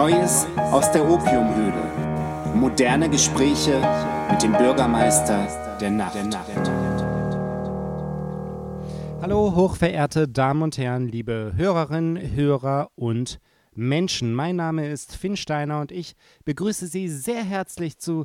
[0.00, 2.54] Neues aus der Opiumhöhle.
[2.54, 3.82] Moderne Gespräche
[4.30, 5.46] mit dem Bürgermeister
[5.78, 6.16] der Nacht.
[9.20, 13.40] Hallo, hochverehrte Damen und Herren, liebe Hörerinnen, Hörer und
[13.74, 14.32] Menschen.
[14.32, 16.14] Mein Name ist Finn Steiner und ich
[16.46, 18.24] begrüße Sie sehr herzlich zu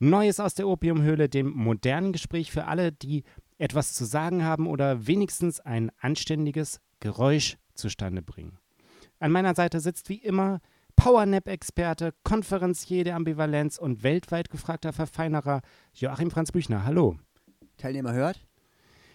[0.00, 3.22] Neues aus der Opiumhöhle, dem modernen Gespräch für alle, die
[3.58, 8.58] etwas zu sagen haben oder wenigstens ein anständiges Geräusch zustande bringen.
[9.20, 10.58] An meiner Seite sitzt wie immer
[11.02, 15.60] Powernap-Experte, Konferenzier der Ambivalenz und weltweit gefragter Verfeinerer
[15.94, 16.84] Joachim Franz Büchner.
[16.84, 17.18] Hallo.
[17.76, 18.46] Teilnehmer hört?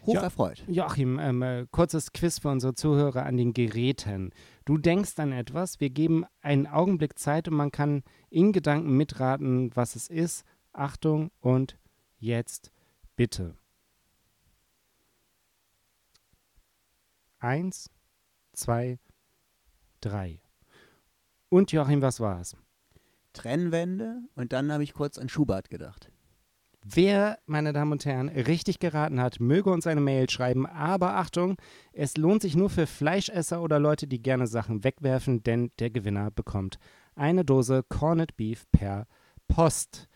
[0.06, 0.66] Hoch jo erfreut.
[0.68, 4.32] Joachim, ähm, äh, kurzes Quiz für unsere Zuhörer an den Geräten.
[4.66, 9.74] Du denkst an etwas, wir geben einen Augenblick Zeit und man kann in Gedanken mitraten,
[9.74, 10.44] was es ist.
[10.74, 11.80] Achtung und
[12.20, 12.74] jetzt
[13.16, 13.56] bitte.
[17.40, 17.90] Eins,
[18.52, 19.00] zwei,
[20.02, 20.42] drei.
[21.50, 22.56] Und Joachim, was war's?
[23.34, 26.12] Trennwände und dann habe ich kurz an Schubert gedacht.
[26.84, 30.66] Wer, meine Damen und Herren, richtig geraten hat, möge uns eine Mail schreiben.
[30.66, 31.58] Aber Achtung,
[31.92, 36.32] es lohnt sich nur für Fleischesser oder Leute, die gerne Sachen wegwerfen, denn der Gewinner
[36.32, 36.80] bekommt
[37.16, 39.08] eine Dose Corned Beef per
[39.48, 40.08] Post.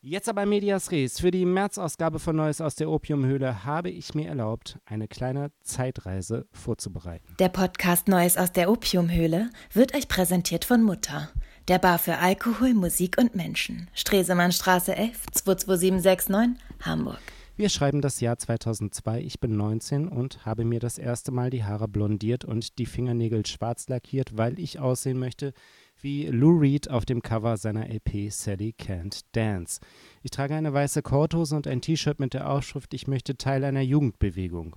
[0.00, 1.18] Jetzt aber Medias Res.
[1.18, 6.46] Für die März-Ausgabe von Neues aus der Opiumhöhle habe ich mir erlaubt, eine kleine Zeitreise
[6.52, 7.34] vorzubereiten.
[7.40, 11.30] Der Podcast Neues aus der Opiumhöhle wird euch präsentiert von Mutter.
[11.66, 13.90] Der Bar für Alkohol, Musik und Menschen.
[13.92, 17.18] Stresemannstraße 11 22769, Hamburg.
[17.56, 19.20] Wir schreiben das Jahr 2002.
[19.22, 23.44] Ich bin 19 und habe mir das erste Mal die Haare blondiert und die Fingernägel
[23.46, 25.52] schwarz lackiert, weil ich aussehen möchte
[26.00, 29.80] wie Lou Reed auf dem Cover seiner LP Sally Can't Dance.
[30.22, 33.82] Ich trage eine weiße Korthose und ein T-Shirt mit der Aufschrift Ich möchte Teil einer
[33.82, 34.76] Jugendbewegung.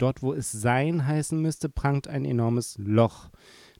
[0.00, 3.28] Dort, wo es sein heißen müsste, prangt ein enormes Loch.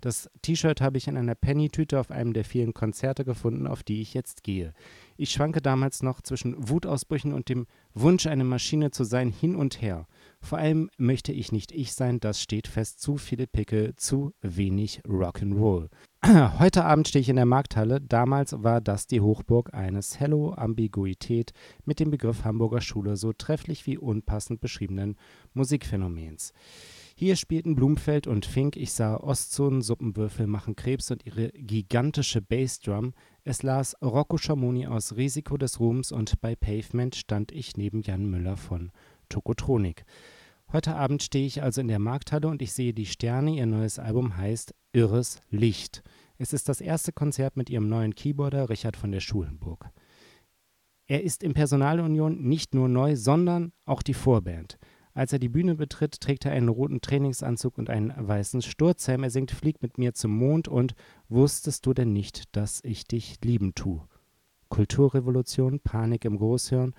[0.02, 4.02] Das T-Shirt habe ich in einer Penny-Tüte auf einem der vielen Konzerte gefunden, auf die
[4.02, 4.74] ich jetzt gehe.
[5.16, 9.80] Ich schwanke damals noch zwischen Wutausbrüchen und dem Wunsch, eine Maschine zu sein, hin und
[9.80, 10.06] her.
[10.42, 13.00] Vor allem möchte ich nicht ich sein, das steht fest.
[13.00, 15.88] Zu viele Pickel, zu wenig Rock'n'Roll.
[16.58, 17.98] Heute Abend stehe ich in der Markthalle.
[17.98, 21.54] Damals war das die Hochburg eines Hello-Ambiguität
[21.86, 25.16] mit dem Begriff Hamburger Schule so trefflich wie unpassend beschriebenen
[25.54, 26.52] Musikphänomens.
[27.14, 33.14] Hier spielten Blumfeld und Fink, ich sah Ostzonen, Suppenwürfel machen Krebs und ihre gigantische Bassdrum.
[33.44, 38.26] Es las Rocco Schamoni aus Risiko des Ruhms und bei Pavement stand ich neben Jan
[38.26, 38.92] Müller von
[39.30, 40.04] Tokotronik.
[40.72, 43.56] Heute Abend stehe ich also in der Markthalle und ich sehe die Sterne.
[43.56, 46.04] Ihr neues Album heißt Irres Licht.
[46.38, 49.90] Es ist das erste Konzert mit ihrem neuen Keyboarder Richard von der Schulenburg.
[51.08, 54.78] Er ist in Personalunion nicht nur neu, sondern auch die Vorband.
[55.12, 59.24] Als er die Bühne betritt, trägt er einen roten Trainingsanzug und einen weißen Sturzhelm.
[59.24, 60.94] Er singt Flieg mit mir zum Mond und
[61.28, 64.02] Wusstest du denn nicht, dass ich dich lieben tu?
[64.68, 66.94] Kulturrevolution, Panik im Großhirn,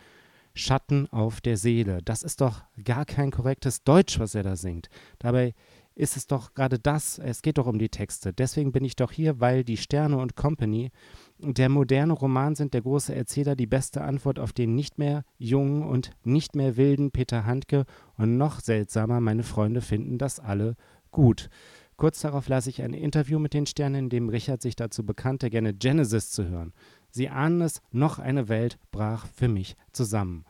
[0.54, 2.00] Schatten auf der Seele.
[2.04, 4.90] Das ist doch gar kein korrektes Deutsch, was er da singt.
[5.20, 5.54] Dabei
[5.96, 8.34] ist es doch gerade das, es geht doch um die Texte.
[8.34, 10.92] Deswegen bin ich doch hier, weil die Sterne und Company
[11.38, 15.84] der moderne Roman sind der große Erzähler die beste Antwort auf den nicht mehr jungen
[15.84, 17.86] und nicht mehr wilden Peter Handke
[18.18, 20.76] und noch seltsamer, meine Freunde finden das alle
[21.12, 21.50] gut.
[21.98, 25.50] Kurz darauf lasse ich ein Interview mit den Sternen, in dem Richard sich dazu bekannte,
[25.50, 26.74] gerne Genesis zu hören.
[27.12, 30.46] Sie ahnen es, noch eine Welt brach für mich zusammen.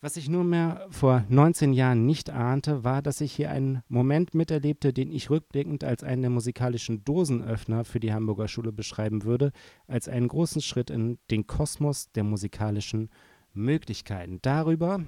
[0.00, 4.92] Was ich nunmehr vor 19 Jahren nicht ahnte, war, dass ich hier einen Moment miterlebte,
[4.92, 9.50] den ich rückblickend als einen der musikalischen Dosenöffner für die Hamburger Schule beschreiben würde,
[9.88, 13.10] als einen großen Schritt in den Kosmos der musikalischen
[13.54, 14.38] Möglichkeiten.
[14.40, 15.00] Darüber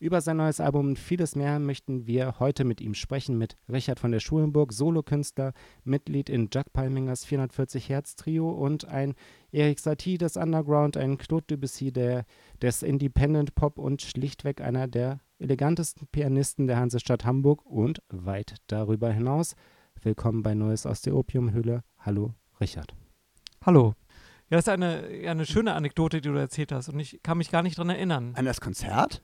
[0.00, 4.00] über sein neues Album und vieles mehr möchten wir heute mit ihm sprechen, mit Richard
[4.00, 5.52] von der Schulenburg, Solokünstler,
[5.84, 9.14] Mitglied in Jack Palmingers 440 Hertz Trio und ein
[9.52, 12.24] Eric Satie des Underground, ein Claude Debussy der,
[12.62, 19.12] des Independent Pop und schlichtweg einer der elegantesten Pianisten der Hansestadt Hamburg und weit darüber
[19.12, 19.54] hinaus.
[20.02, 21.82] Willkommen bei Neues aus der Opiumhöhle.
[21.98, 22.94] Hallo, Richard.
[23.62, 23.94] Hallo.
[24.48, 27.50] Ja, das ist eine, eine schöne Anekdote, die du erzählt hast und ich kann mich
[27.50, 28.32] gar nicht daran erinnern.
[28.34, 29.22] An das Konzert?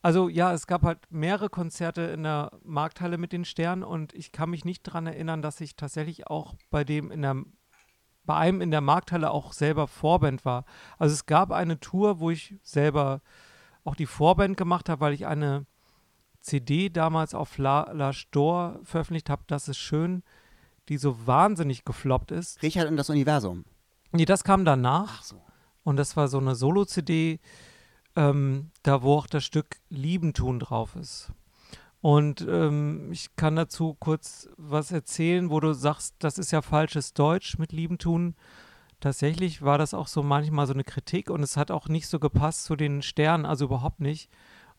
[0.00, 4.30] Also ja, es gab halt mehrere Konzerte in der Markthalle mit den Sternen und ich
[4.32, 7.36] kann mich nicht daran erinnern, dass ich tatsächlich auch bei dem in der
[8.24, 10.66] bei einem in der Markthalle auch selber Vorband war.
[10.98, 13.22] Also es gab eine Tour, wo ich selber
[13.84, 15.64] auch die Vorband gemacht habe, weil ich eine
[16.40, 20.22] CD damals auf La, La Store veröffentlicht habe, das ist schön,
[20.88, 22.62] die so wahnsinnig gefloppt ist.
[22.62, 23.64] Richard und das Universum.
[24.12, 25.18] Nee, das kam danach.
[25.20, 25.42] Ach so.
[25.82, 27.40] Und das war so eine Solo-CD,
[28.18, 31.32] ähm, da wo auch das Stück Lieben tun drauf ist.
[32.00, 37.14] Und ähm, ich kann dazu kurz was erzählen, wo du sagst, das ist ja falsches
[37.14, 38.34] Deutsch mit Lieben tun.
[39.00, 42.18] Tatsächlich war das auch so manchmal so eine Kritik und es hat auch nicht so
[42.18, 44.30] gepasst zu den Sternen, also überhaupt nicht.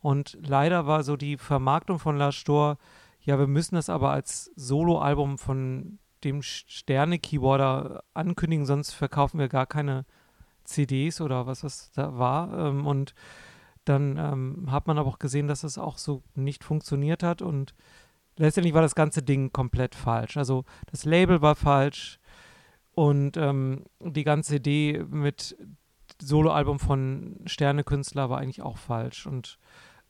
[0.01, 2.77] Und leider war so die Vermarktung von La Stor,
[3.21, 9.65] ja, wir müssen das aber als Soloalbum von dem Sterne-Keyboarder ankündigen, sonst verkaufen wir gar
[9.65, 10.05] keine
[10.69, 12.67] CDs oder was das da war.
[12.67, 13.13] Ähm, und
[13.85, 17.73] dann ähm, hat man aber auch gesehen, dass es auch so nicht funktioniert hat und
[18.37, 20.37] letztendlich war das ganze Ding komplett falsch.
[20.37, 22.19] Also das Label war falsch
[22.93, 25.57] und ähm, die ganze Idee mit
[26.21, 29.57] Soloalbum von Sternekünstler war eigentlich auch falsch und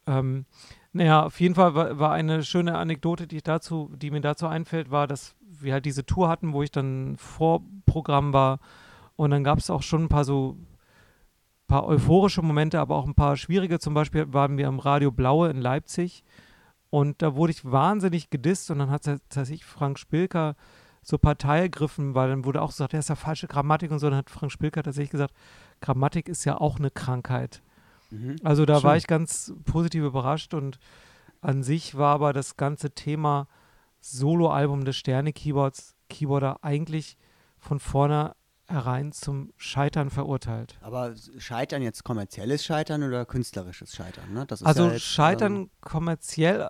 [0.08, 0.46] ähm,
[0.92, 4.90] naja, auf jeden Fall war, war, eine schöne Anekdote, die, dazu, die mir dazu einfällt,
[4.90, 8.60] war, dass wir halt diese Tour hatten, wo ich dann Vorprogramm war
[9.20, 10.56] und dann gab es auch schon ein paar so
[11.68, 13.78] paar euphorische Momente, aber auch ein paar schwierige.
[13.78, 16.24] Zum Beispiel waren wir am Radio Blaue in Leipzig
[16.90, 20.56] und da wurde ich wahnsinnig gedisst und dann hat tatsächlich Frank Spilker
[21.02, 24.10] so Partei ergriffen, weil dann wurde auch gesagt, der ist ja falsche Grammatik und so.
[24.10, 25.34] Dann hat Frank Spilker tatsächlich gesagt,
[25.82, 27.62] Grammatik ist ja auch eine Krankheit.
[28.12, 28.38] Mhm.
[28.46, 28.84] Also da Schön.
[28.86, 30.80] war ich ganz positiv überrascht und
[31.42, 33.50] an sich war aber das ganze Thema
[34.00, 37.18] Soloalbum des Sterne-Keyboards, Keyboarder eigentlich
[37.58, 38.34] von vorne
[38.70, 40.78] herein zum Scheitern verurteilt.
[40.82, 44.34] Aber Scheitern jetzt kommerzielles Scheitern oder künstlerisches Scheitern?
[44.34, 44.46] Ne?
[44.50, 46.70] also ja jetzt, Scheitern ähm, kommerziell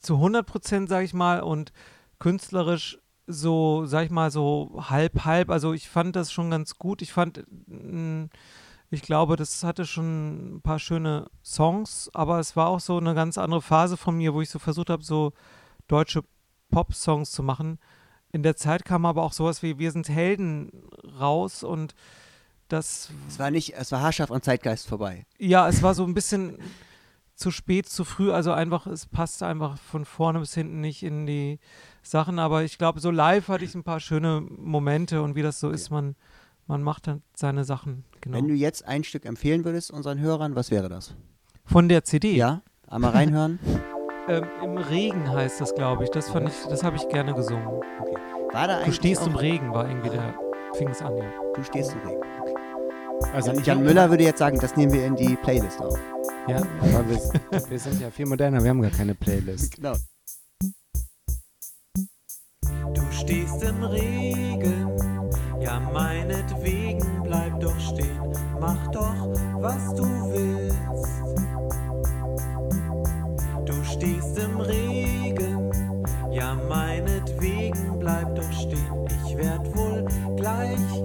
[0.00, 1.72] zu 100 Prozent, sage ich mal, und
[2.18, 5.50] künstlerisch so, sag ich mal, so halb, halb.
[5.50, 7.02] Also ich fand das schon ganz gut.
[7.02, 7.44] Ich fand,
[8.90, 13.14] ich glaube, das hatte schon ein paar schöne Songs, aber es war auch so eine
[13.14, 15.32] ganz andere Phase von mir, wo ich so versucht habe, so
[15.88, 16.22] deutsche
[16.70, 17.78] Pop-Songs zu machen
[18.30, 20.70] in der Zeit kam aber auch sowas wie Wir sind Helden
[21.20, 21.94] raus und
[22.68, 23.10] das.
[23.28, 25.26] Es war nicht, es war Herrschaft und Zeitgeist vorbei.
[25.38, 26.58] Ja, es war so ein bisschen
[27.38, 31.24] zu spät, zu früh, also einfach, es passte einfach von vorne bis hinten nicht in
[31.24, 31.60] die
[32.02, 35.60] Sachen, aber ich glaube, so live hatte ich ein paar schöne Momente und wie das
[35.60, 35.76] so okay.
[35.76, 36.16] ist, man,
[36.66, 38.04] man macht dann seine Sachen.
[38.20, 38.36] Genau.
[38.36, 41.14] Wenn du jetzt ein Stück empfehlen würdest unseren Hörern, was wäre das?
[41.64, 42.34] Von der CD?
[42.34, 43.60] Ja, einmal reinhören.
[44.28, 46.10] ähm, Im Regen heißt das, glaube ich.
[46.10, 47.68] Das fand ich, das habe ich gerne gesungen.
[48.00, 48.16] Okay.
[48.52, 50.34] War da du stehst im Regen, war irgendwie der,
[50.74, 51.24] fing es an, ja.
[51.54, 52.22] Du stehst im Regen.
[52.40, 52.54] Okay.
[53.32, 55.98] Also Jan, Jan Müller würde jetzt sagen, das nehmen wir in die Playlist auf.
[56.48, 59.76] Ja, aber wir, wir sind ja viel moderner, wir haben gar keine Playlist.
[59.76, 59.94] Genau.
[62.94, 64.88] Du stehst im Regen,
[65.60, 69.28] ja meinetwegen bleib doch stehen, mach doch,
[69.60, 70.78] was du willst.
[73.66, 75.72] Du stehst im Regen,
[76.30, 79.97] ja meinetwegen bleib doch stehen, ich werd wohl
[80.48, 80.97] gleich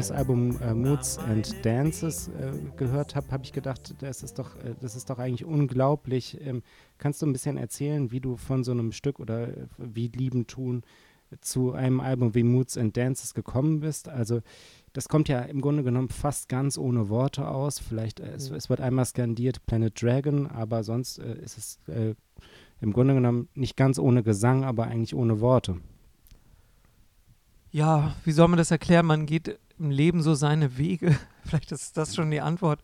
[0.00, 4.56] neues Album äh, Moods and Dances äh, gehört habe, habe ich gedacht, das ist doch,
[4.56, 6.38] äh, das ist doch eigentlich unglaublich.
[6.40, 6.62] Ähm,
[6.96, 10.46] kannst du ein bisschen erzählen, wie du von so einem Stück oder äh, wie Lieben
[10.46, 10.84] tun
[11.42, 14.08] zu einem Album wie Moods and Dances gekommen bist?
[14.08, 14.40] Also
[14.94, 17.78] das kommt ja im Grunde genommen fast ganz ohne Worte aus.
[17.78, 21.78] Vielleicht, äh, es, es, wird einmal skandiert Planet Dragon, aber sonst äh, ist es
[22.80, 25.76] im Grunde genommen nicht ganz ohne Gesang, aber eigentlich ohne Worte
[27.72, 29.06] ja, wie soll man das erklären?
[29.06, 31.18] Man geht im Leben so seine Wege.
[31.44, 32.80] Vielleicht ist das schon die Antwort.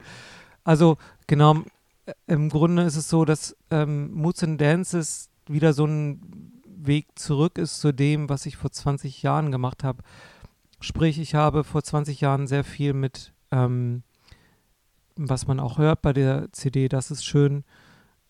[0.65, 1.63] Also, genau,
[2.07, 7.07] äh, im Grunde ist es so, dass ähm, Moods and Dances wieder so ein Weg
[7.19, 10.03] zurück ist zu dem, was ich vor 20 Jahren gemacht habe.
[10.81, 14.03] Sprich, ich habe vor 20 Jahren sehr viel mit, ähm,
[15.17, 17.65] was man auch hört bei der CD, das ist schön,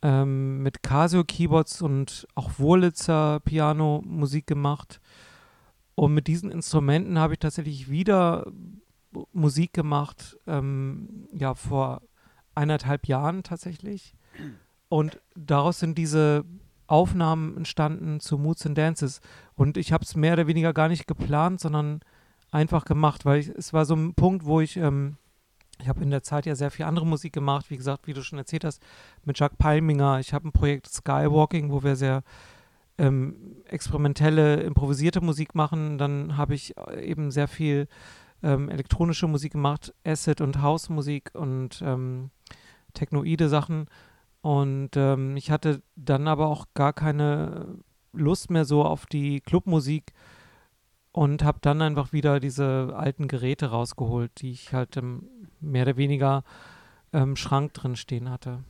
[0.02, 5.00] ähm, mit Casio-Keyboards und auch Wurlitzer Piano Musik gemacht.
[5.96, 8.46] Und mit diesen Instrumenten habe ich tatsächlich wieder
[9.32, 12.02] Musik gemacht, ähm, ja, vor
[12.54, 14.14] eineinhalb Jahren tatsächlich.
[14.88, 16.44] Und daraus sind diese
[16.86, 19.20] Aufnahmen entstanden zu Moods and Dances.
[19.56, 22.00] Und ich habe es mehr oder weniger gar nicht geplant, sondern
[22.52, 25.16] einfach gemacht, weil ich, es war so ein Punkt, wo ich ähm,
[25.78, 28.22] ich habe in der Zeit ja sehr viel andere Musik gemacht, wie gesagt, wie du
[28.22, 28.82] schon erzählt hast,
[29.24, 30.20] mit Jack Palminger.
[30.20, 32.22] Ich habe ein Projekt Skywalking, wo wir sehr
[32.98, 35.98] ähm, experimentelle, improvisierte Musik machen.
[35.98, 37.88] Dann habe ich äh, eben sehr viel
[38.42, 42.30] ähm, elektronische Musik gemacht, Acid und House-Musik und ähm,
[42.94, 43.86] technoide Sachen.
[44.40, 47.78] Und ähm, ich hatte dann aber auch gar keine
[48.12, 50.12] Lust mehr so auf die Clubmusik
[51.12, 54.98] und habe dann einfach wieder diese alten Geräte rausgeholt, die ich halt
[55.60, 56.44] mehr oder weniger
[57.12, 58.62] im Schrank drin stehen hatte.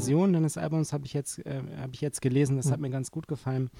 [0.00, 2.72] Rezension deines Albums habe ich, jetzt, äh, hab ich jetzt gelesen, das mhm.
[2.72, 3.70] hat mir ganz gut gefallen.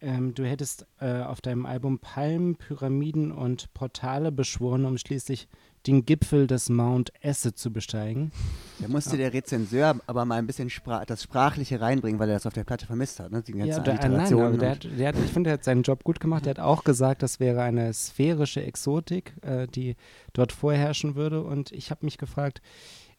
[0.00, 5.48] Ähm, du hättest äh, auf deinem Album Palmen, Pyramiden und Portale beschworen, um schließlich
[5.86, 8.32] den Gipfel des Mount Acid zu besteigen.
[8.80, 9.16] Da musste ja.
[9.18, 12.64] der Rezenseur aber mal ein bisschen Spra das Sprachliche reinbringen, weil er das auf der
[12.64, 13.30] Platte vermisst hat.
[13.30, 13.42] Ne?
[13.42, 15.82] Die ganze ja, der, nein, aber der hat, der hat, ich finde, er hat seinen
[15.82, 16.46] Job gut gemacht.
[16.46, 19.96] Er hat auch gesagt, das wäre eine sphärische Exotik, äh, die
[20.32, 21.42] dort vorherrschen würde.
[21.42, 22.60] Und ich habe mich gefragt,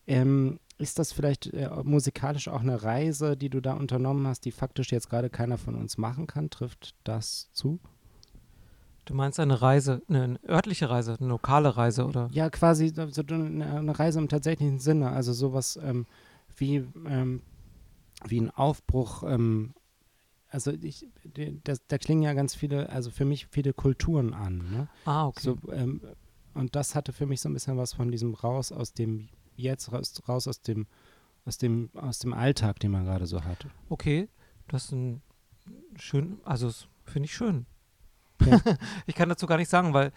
[0.06, 4.52] ähm, ist das vielleicht äh, musikalisch auch eine Reise, die du da unternommen hast, die
[4.52, 6.50] faktisch jetzt gerade keiner von uns machen kann?
[6.50, 7.80] Trifft das zu?
[9.06, 12.30] Du meinst eine Reise, eine örtliche Reise, eine lokale Reise, oder?
[12.34, 15.12] Ja, quasi so eine Reise im tatsächlichen Sinne.
[15.12, 16.06] Also sowas ähm,
[16.58, 17.42] wie, ähm,
[18.26, 19.24] wie ein Aufbruch.
[19.24, 19.74] Ähm,
[20.50, 21.08] also ich,
[21.88, 24.58] da klingen ja ganz viele, also für mich viele Kulturen an.
[24.72, 24.88] Ne?
[25.06, 25.42] Ah, okay.
[25.42, 26.02] So, ähm,
[26.54, 29.92] und das hatte für mich so ein bisschen was von diesem Raus aus dem jetzt
[29.92, 30.88] raus, raus aus dem,
[31.46, 33.68] aus dem, aus dem Alltag, den man gerade so hat.
[33.90, 34.30] Okay,
[34.68, 35.22] das ist ein
[35.98, 36.72] schön, also
[37.06, 37.66] finde ich schön.
[38.46, 38.62] Ja.
[39.06, 40.12] ich kann dazu gar nicht sagen, weil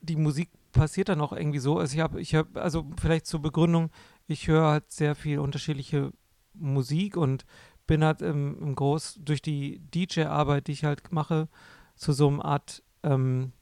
[0.00, 1.78] die Musik passiert dann auch irgendwie so.
[1.78, 3.90] Also ich habe, ich habe, also vielleicht zur Begründung,
[4.26, 6.12] ich höre halt sehr viel unterschiedliche
[6.54, 7.44] Musik und
[7.86, 11.48] bin halt im, im Groß durch die DJ-Arbeit, die ich halt mache,
[11.94, 13.52] zu so einer Art, ähm,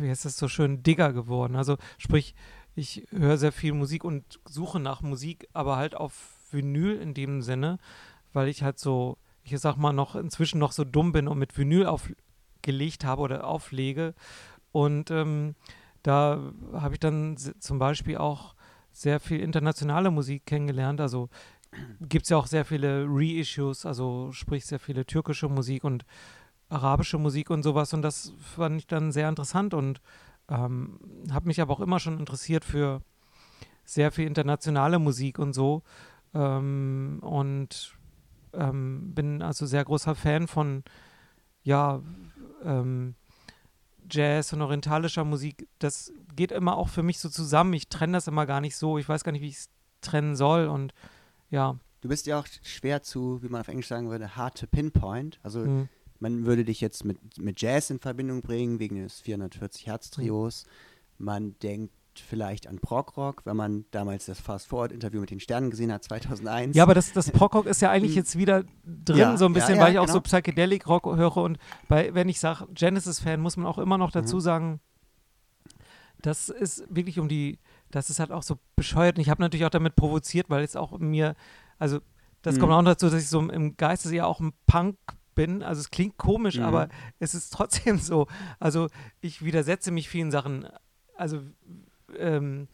[0.00, 1.56] wie heißt das so schön, Digger geworden.
[1.56, 2.34] Also sprich,
[2.78, 7.42] ich höre sehr viel Musik und suche nach Musik, aber halt auf Vinyl in dem
[7.42, 7.78] Sinne,
[8.32, 11.58] weil ich halt so, ich sag mal, noch inzwischen noch so dumm bin und mit
[11.58, 14.14] Vinyl aufgelegt habe oder auflege.
[14.70, 15.56] Und ähm,
[16.04, 18.54] da habe ich dann zum Beispiel auch
[18.92, 21.00] sehr viel internationale Musik kennengelernt.
[21.00, 21.28] Also
[22.00, 26.04] gibt es ja auch sehr viele Reissues, also sprich sehr viele türkische Musik und
[26.68, 27.92] arabische Musik und sowas.
[27.92, 30.00] Und das fand ich dann sehr interessant und
[30.48, 30.98] ähm,
[31.30, 33.02] habe mich aber auch immer schon interessiert für
[33.84, 35.82] sehr viel internationale Musik und so.
[36.34, 37.96] Ähm, und
[38.52, 40.84] ähm, bin also sehr großer Fan von,
[41.62, 42.02] ja,
[42.64, 43.14] ähm,
[44.10, 45.68] Jazz und orientalischer Musik.
[45.78, 47.74] Das geht immer auch für mich so zusammen.
[47.74, 48.96] Ich trenne das immer gar nicht so.
[48.96, 50.66] Ich weiß gar nicht, wie ich es trennen soll.
[50.66, 50.94] Und
[51.50, 51.76] ja.
[52.00, 55.38] Du bist ja auch schwer zu, wie man auf Englisch sagen würde, hard to pinpoint.
[55.42, 55.88] Also mhm
[56.20, 60.64] man würde dich jetzt mit, mit Jazz in Verbindung bringen, wegen des 440 Hertz Trios.
[61.18, 66.04] Man denkt vielleicht an Prog-Rock, wenn man damals das Fast-Forward-Interview mit den Sternen gesehen hat,
[66.04, 66.76] 2001.
[66.76, 68.18] Ja, aber das, das Prog-Rock ist ja eigentlich hm.
[68.18, 70.14] jetzt wieder drin, ja, so ein bisschen, ja, ja, weil ich auch genau.
[70.14, 71.58] so Psychedelic-Rock höre und
[71.88, 74.40] bei, wenn ich sage Genesis-Fan, muss man auch immer noch dazu mhm.
[74.40, 74.80] sagen,
[76.20, 77.58] das ist wirklich um die,
[77.90, 80.76] das ist halt auch so bescheuert und ich habe natürlich auch damit provoziert, weil jetzt
[80.76, 81.34] auch mir,
[81.78, 82.00] also
[82.42, 82.60] das mhm.
[82.60, 84.96] kommt auch dazu, dass ich so im Geiste ja auch ein Punk
[85.38, 85.62] bin.
[85.62, 86.64] Also es klingt komisch, mhm.
[86.64, 86.88] aber
[87.20, 88.26] es ist trotzdem so.
[88.58, 88.88] Also
[89.20, 90.66] ich widersetze mich vielen Sachen.
[91.14, 91.42] Also
[92.18, 92.66] ähm,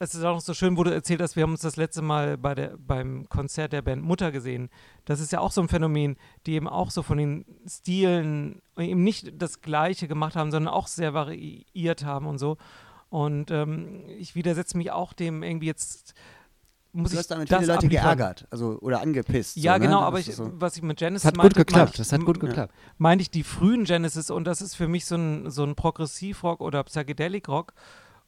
[0.00, 2.02] es ist auch noch so schön, wo du erzählt hast, wir haben uns das letzte
[2.02, 4.68] Mal bei der, beim Konzert der Band Mutter gesehen.
[5.04, 9.04] Das ist ja auch so ein Phänomen, die eben auch so von den Stilen eben
[9.04, 12.56] nicht das Gleiche gemacht haben, sondern auch sehr variiert haben und so.
[13.10, 16.14] Und ähm, ich widersetze mich auch dem irgendwie jetzt
[16.92, 18.16] muss du hast damit viele Leute abliefern.
[18.16, 19.56] geärgert, also oder angepisst.
[19.56, 20.06] Ja, so, genau, ne?
[20.06, 20.50] aber ich, so.
[20.54, 22.72] was ich mit Genesis das hat meinte, gut geklappt, das hat gut geklappt.
[22.98, 26.60] Meinte ich die frühen Genesis und das ist für mich so ein, so ein Progressivrock
[26.60, 27.74] oder Psychedelic Rock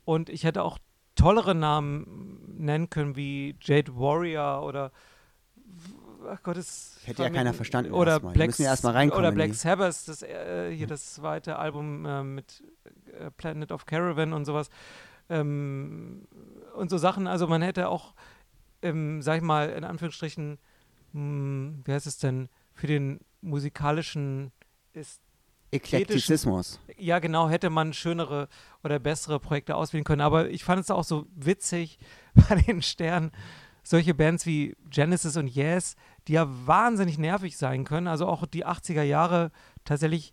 [0.05, 0.79] und ich hätte auch
[1.15, 4.93] tollere Namen nennen können wie Jade Warrior oder
[6.31, 7.93] ach Gott, das hätte ja keiner verstanden.
[7.93, 8.75] Oder Black, ja
[9.17, 12.62] oder Black Sabbath, das, äh, hier das zweite Album äh, mit
[13.19, 14.69] äh, Planet of Caravan und sowas.
[15.29, 16.27] ähm,
[16.75, 17.27] und so Sachen.
[17.27, 18.15] Also man hätte auch,
[18.83, 20.59] ähm, sag ich mal, in Anführungsstrichen,
[21.13, 24.53] mh, hm, wie heißt es denn, für den musikalischen
[24.93, 25.21] ist
[25.71, 26.81] Eklektizismus.
[26.97, 28.49] Ja, genau, hätte man schönere
[28.83, 30.23] oder bessere Projekte auswählen können.
[30.23, 31.99] Aber ich fand es auch so witzig
[32.49, 33.33] bei den Sternen,
[33.83, 38.07] solche Bands wie Genesis und Yes, die ja wahnsinnig nervig sein können.
[38.07, 39.51] Also auch die 80er Jahre
[39.85, 40.33] tatsächlich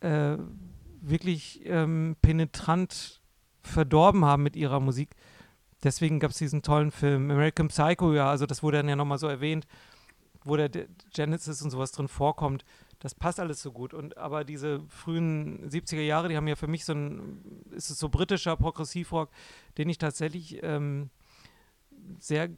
[0.00, 0.36] äh,
[1.00, 3.20] wirklich ähm, penetrant
[3.62, 5.10] verdorben haben mit ihrer Musik.
[5.82, 9.18] Deswegen gab es diesen tollen Film American Psycho, ja, also das wurde dann ja nochmal
[9.18, 9.66] so erwähnt,
[10.44, 10.70] wo der
[11.12, 12.64] Genesis und sowas drin vorkommt.
[12.98, 13.94] Das passt alles so gut.
[13.94, 17.98] Und aber diese frühen 70er Jahre, die haben ja für mich so ein, ist es
[17.98, 19.30] so britischer Progressivrock,
[19.76, 21.10] den ich tatsächlich ähm,
[22.20, 22.50] sehr,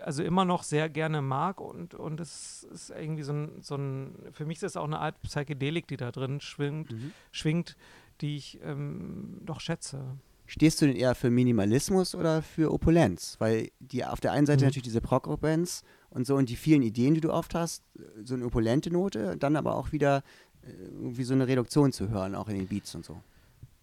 [0.00, 4.14] also immer noch sehr gerne mag und, und es ist irgendwie so ein, so ein,
[4.30, 7.12] für mich ist es auch eine Art Psychedelik, die da drin schwingt, mhm.
[7.32, 7.76] schwingt,
[8.20, 10.16] die ich ähm, doch schätze.
[10.46, 13.36] Stehst du denn eher für Minimalismus oder für Opulenz?
[13.38, 14.68] Weil die auf der einen Seite mhm.
[14.68, 17.82] natürlich diese Prog-Bands und so und die vielen Ideen, die du oft hast,
[18.24, 20.22] so eine opulente Note, dann aber auch wieder
[20.62, 23.20] äh, wie so eine Reduktion zu hören, auch in den Beats und so.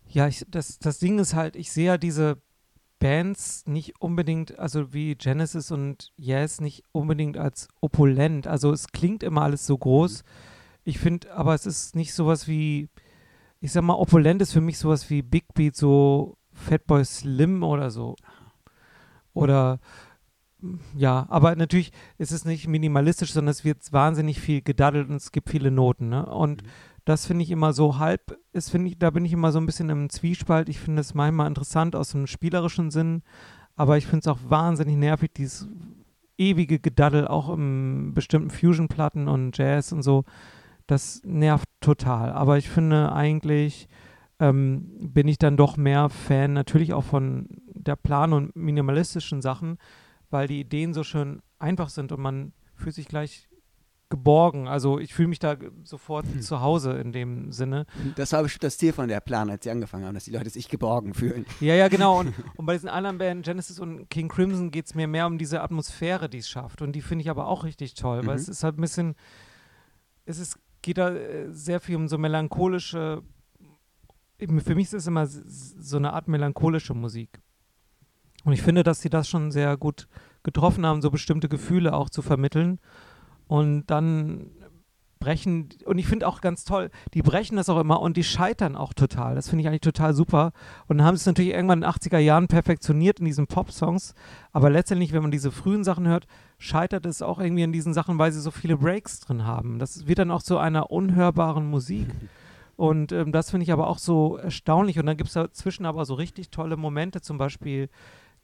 [0.07, 2.37] Ja, ich, das, das Ding ist halt, ich sehe ja diese
[2.99, 8.47] Bands nicht unbedingt, also wie Genesis und Yes, nicht unbedingt als opulent.
[8.47, 10.23] Also es klingt immer alles so groß.
[10.23, 10.27] Mhm.
[10.85, 12.89] Ich finde, aber es ist nicht sowas wie,
[13.59, 17.91] ich sag mal, opulent ist für mich sowas wie Big Beat, so Fatboy Slim oder
[17.91, 18.15] so.
[19.33, 19.79] Oder
[20.95, 25.31] ja, aber natürlich ist es nicht minimalistisch, sondern es wird wahnsinnig viel gedaddelt und es
[25.31, 26.09] gibt viele Noten.
[26.09, 26.25] Ne?
[26.25, 26.67] Und mhm.
[27.05, 29.65] das finde ich immer so halb, ist, finde ich, da bin ich immer so ein
[29.65, 30.69] bisschen im Zwiespalt.
[30.69, 33.23] Ich finde es manchmal interessant aus einem spielerischen Sinn,
[33.75, 35.67] aber ich finde es auch wahnsinnig nervig, dieses
[36.37, 40.23] ewige Gedaddel, auch in bestimmten Fusion-Platten und Jazz und so.
[40.87, 42.31] Das nervt total.
[42.31, 43.87] Aber ich finde eigentlich,
[44.39, 49.77] ähm, bin ich dann doch mehr Fan natürlich auch von der Plan- und minimalistischen Sachen,
[50.29, 53.47] weil die Ideen so schön einfach sind und man fühlt sich gleich
[54.13, 54.67] geborgen.
[54.67, 56.41] Also ich fühle mich da sofort hm.
[56.41, 57.87] zu Hause in dem Sinne.
[58.15, 60.51] Das war bestimmt das Ziel von der Plan, als sie angefangen haben, dass die Leute
[60.51, 61.47] sich geborgen fühlen.
[61.59, 62.19] Ja, ja, genau.
[62.19, 65.39] Und, und bei diesen anderen Band, Genesis und King Crimson, geht es mir mehr um
[65.39, 66.83] diese Atmosphäre, die es schafft.
[66.83, 68.27] Und die finde ich aber auch richtig toll, mhm.
[68.27, 69.15] weil es ist halt ein bisschen,
[70.25, 73.23] es ist, geht da äh, sehr viel um so melancholische
[74.47, 77.41] für mich ist es immer so eine Art melancholische Musik.
[78.43, 80.07] Und ich finde, dass sie das schon sehr gut
[80.43, 82.79] getroffen haben, so bestimmte Gefühle auch zu vermitteln.
[83.47, 84.51] Und dann
[85.23, 88.75] brechen, und ich finde auch ganz toll, die brechen das auch immer und die scheitern
[88.75, 89.35] auch total.
[89.35, 90.51] Das finde ich eigentlich total super.
[90.87, 94.13] Und haben es natürlich irgendwann in den 80er Jahren perfektioniert in diesen Pop-Songs.
[94.51, 96.27] Aber letztendlich, wenn man diese frühen Sachen hört,
[96.57, 99.79] scheitert es auch irgendwie in diesen Sachen, weil sie so viele Breaks drin haben.
[99.79, 102.07] Das wird dann auch zu einer unhörbaren Musik.
[102.75, 104.99] Und ähm, das finde ich aber auch so erstaunlich.
[104.99, 107.21] Und dann gibt es dazwischen aber so richtig tolle Momente.
[107.21, 107.89] Zum Beispiel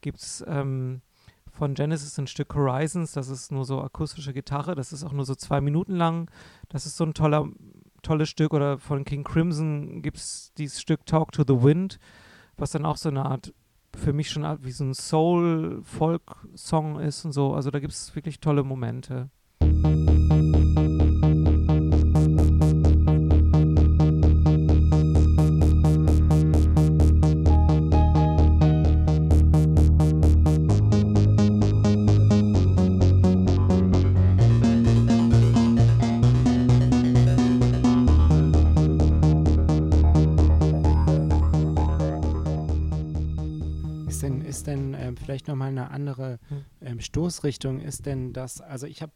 [0.00, 1.02] gibt es ähm,
[1.50, 5.24] von Genesis ein Stück Horizons, das ist nur so akustische Gitarre, das ist auch nur
[5.24, 6.30] so zwei Minuten lang.
[6.68, 7.48] Das ist so ein toller,
[8.02, 8.54] tolles Stück.
[8.54, 11.98] Oder von King Crimson gibt es dieses Stück Talk to the Wind,
[12.56, 13.52] was dann auch so eine Art,
[13.96, 17.54] für mich schon wie so ein Soul-Folk-Song ist und so.
[17.54, 19.30] Also da gibt es wirklich tolle Momente.
[45.60, 46.64] Nochmal eine andere hm.
[46.80, 49.12] ähm, Stoßrichtung ist denn das, also ich habe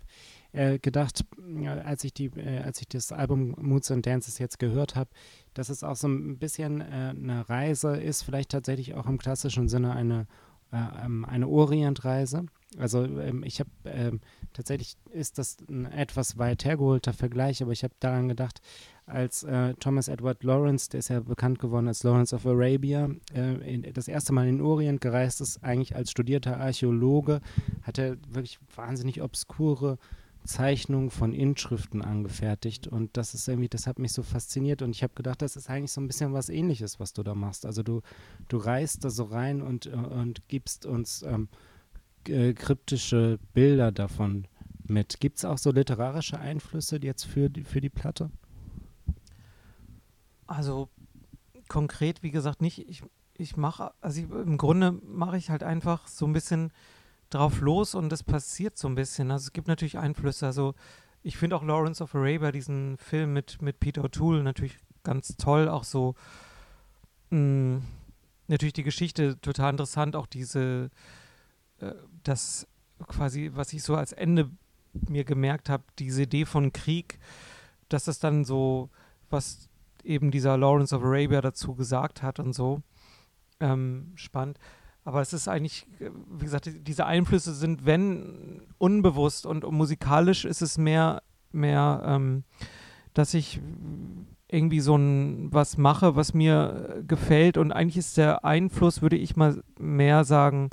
[0.53, 4.59] äh, gedacht, äh, als ich die, äh, als ich das Album Moods and Dances jetzt
[4.59, 5.11] gehört habe,
[5.55, 9.69] dass es auch so ein bisschen äh, eine Reise ist, vielleicht tatsächlich auch im klassischen
[9.69, 10.27] Sinne eine
[10.73, 12.47] äh, ähm, eine Orientreise.
[12.79, 14.21] Also ähm, ich habe ähm,
[14.53, 18.61] tatsächlich ist das ein etwas weit hergeholter Vergleich, aber ich habe daran gedacht,
[19.07, 23.75] als äh, Thomas Edward Lawrence, der ist ja bekannt geworden als Lawrence of Arabia, äh,
[23.75, 27.41] in, das erste Mal in den Orient gereist ist, eigentlich als studierter Archäologe,
[27.83, 29.99] hat er wirklich wahnsinnig obskure
[30.45, 35.03] Zeichnungen von Inschriften angefertigt und das ist irgendwie, das hat mich so fasziniert und ich
[35.03, 37.65] habe gedacht, das ist eigentlich so ein bisschen was ähnliches, was du da machst.
[37.65, 38.03] Also du,
[38.49, 41.49] du reist da so rein und, und gibst uns ähm,
[42.29, 44.47] äh, kryptische Bilder davon
[44.87, 45.19] mit.
[45.21, 48.31] Gibt es auch so literarische Einflüsse jetzt für die, für die Platte?
[50.47, 50.89] Also
[51.69, 52.89] konkret, wie gesagt, nicht.
[52.89, 53.03] Ich,
[53.35, 56.73] ich mache, also ich, im Grunde mache ich halt einfach so ein bisschen
[57.31, 59.31] drauf los und es passiert so ein bisschen.
[59.31, 60.47] Also es gibt natürlich Einflüsse.
[60.47, 60.75] Also
[61.23, 65.69] ich finde auch Lawrence of Arabia, diesen Film mit, mit Peter O'Toole, natürlich ganz toll.
[65.69, 66.15] Auch so,
[67.31, 67.83] mh, mm,
[68.49, 70.91] natürlich die Geschichte total interessant, auch diese,
[71.81, 72.67] äh, das
[73.07, 74.51] quasi, was ich so als Ende
[75.09, 77.19] mir gemerkt habe, diese Idee von Krieg,
[77.89, 78.91] dass das dann so,
[79.31, 79.69] was
[80.05, 82.83] eben dieser Lawrence of Arabia dazu gesagt hat und so,
[83.61, 84.59] ähm, spannend.
[85.05, 90.63] Aber es ist eigentlich, äh, wie gesagt, diese Einflüsse sind, wenn unbewusst und musikalisch ist
[90.63, 92.45] es mehr, mehr, ähm,
[93.13, 93.61] dass ich
[94.49, 99.37] irgendwie so ein was mache, was mir gefällt und eigentlich ist der Einfluss, würde ich
[99.37, 100.71] mal mehr sagen,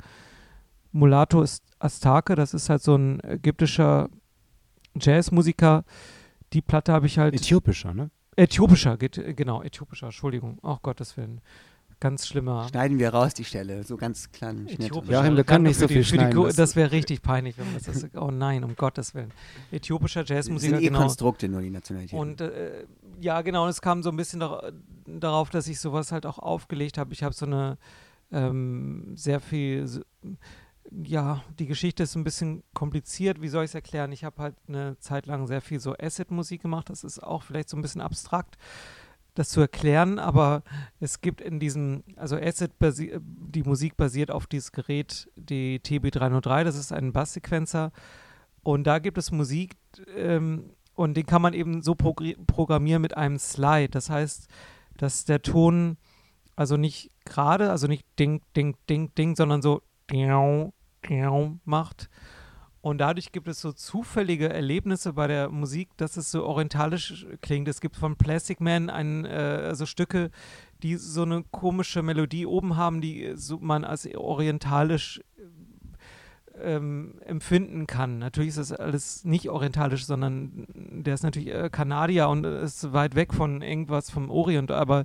[0.92, 4.08] Mulatto ist Astake, das ist halt so ein ägyptischer
[5.00, 5.84] Jazzmusiker.
[6.52, 7.34] Die Platte habe ich halt.
[7.34, 8.10] Äthiopischer, ne?
[8.36, 10.58] Äthiopischer, geht, genau, äthiopischer, Entschuldigung.
[10.62, 11.40] Ach Gottes Willen.
[12.00, 12.66] Ganz schlimmer.
[12.68, 14.92] Schneiden wir raus die Stelle, so ganz kleinen Schnitt.
[14.92, 16.48] Joachim, wir können nicht so viel schneiden.
[16.48, 18.16] Die, das wäre richtig peinlich, wenn man das ist.
[18.16, 19.30] Oh nein, um Gottes Willen.
[19.70, 20.98] Äthiopischer Jazzmusiker, sind eh genau.
[20.98, 22.18] Konstrukte nur die Nationalität.
[22.18, 22.86] Und äh,
[23.20, 24.72] ja, genau, und es kam so ein bisschen dar
[25.06, 27.12] darauf, dass ich sowas halt auch aufgelegt habe.
[27.12, 27.78] Ich habe so eine
[28.32, 30.00] ähm, sehr viel, so,
[31.04, 33.40] ja, die Geschichte ist ein bisschen kompliziert.
[33.40, 34.12] Wie soll ich es erklären?
[34.12, 36.90] Ich habe halt eine Zeit lang sehr viel so Acid-Musik gemacht.
[36.90, 38.58] Das ist auch vielleicht so ein bisschen abstrakt
[39.34, 40.62] das zu erklären, aber
[41.00, 46.76] es gibt in diesem, also Acid, die Musik basiert auf dieses Gerät, die TB303, das
[46.76, 47.92] ist ein Basssequenzer
[48.62, 49.76] und da gibt es Musik
[50.14, 54.48] ähm, und den kann man eben so programmieren mit einem Slide, das heißt,
[54.98, 55.96] dass der Ton
[56.54, 59.80] also nicht gerade, also nicht ding, ding, ding, ding, sondern so
[61.64, 62.08] macht
[62.82, 67.68] und dadurch gibt es so zufällige Erlebnisse bei der Musik, dass es so orientalisch klingt.
[67.68, 70.32] Es gibt von Plastic Man ein, äh, also Stücke,
[70.82, 75.22] die so eine komische Melodie oben haben, die so man als orientalisch
[76.60, 78.18] ähm, empfinden kann.
[78.18, 83.14] Natürlich ist das alles nicht orientalisch, sondern der ist natürlich äh, Kanadier und ist weit
[83.14, 85.04] weg von irgendwas vom Orient, aber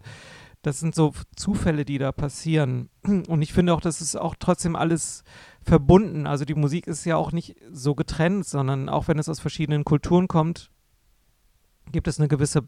[0.64, 2.90] das sind so Zufälle, die da passieren.
[3.04, 5.24] Und ich finde auch, das ist auch trotzdem alles
[5.68, 6.28] verbunden.
[6.28, 9.86] Also die Musik ist ja auch nicht so getrennt, sondern auch wenn es aus verschiedenen
[9.86, 10.72] Kulturen kommt,
[11.92, 12.68] gibt es eine gewisse